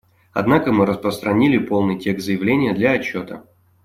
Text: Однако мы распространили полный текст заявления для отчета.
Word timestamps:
Однако 0.33 0.71
мы 0.71 0.87
распространили 0.87 1.59
полный 1.59 1.99
текст 1.99 2.25
заявления 2.25 2.73
для 2.73 2.93
отчета. 2.93 3.43